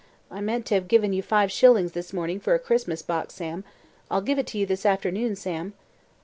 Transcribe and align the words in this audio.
I 0.31 0.41
meant 0.41 0.65
to 0.65 0.73
have 0.73 0.87
given 0.87 1.13
you 1.13 1.21
five 1.21 1.51
shillings 1.51 1.91
this 1.91 2.11
morning 2.11 2.39
for 2.39 2.55
a 2.55 2.59
Christmas 2.59 3.03
box, 3.03 3.35
Sam. 3.35 3.63
I'll 4.09 4.21
give 4.21 4.39
it 4.39 4.47
to 4.47 4.57
you 4.57 4.65
this 4.65 4.83
afternoon, 4.83 5.35
Sam." 5.35 5.73